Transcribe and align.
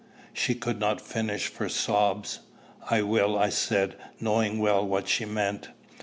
She 0.33 0.55
could 0.55 0.79
not 0.79 0.99
finish 0.99 1.45
for 1.45 1.69
sobs. 1.69 2.39
"I 2.89 3.03
will," 3.03 3.37
I 3.37 3.49
said, 3.49 3.93
knowing 4.19 4.57
well 4.57 4.83
what 4.83 5.07
she 5.07 5.25
meant. 5.25 5.69